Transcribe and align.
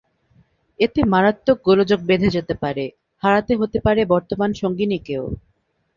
এতে 0.79 1.01
মারাত্মক 1.05 1.57
গোলযোগ 1.65 1.99
বেঁধে 2.05 2.29
যেতে 2.29 2.53
পারে, 2.55 2.85
হারাতে 3.23 3.53
হতে 3.55 3.77
পারে 3.85 4.01
বর্তমান 4.13 4.49
সঙ্গিনীকেও। 4.53 5.25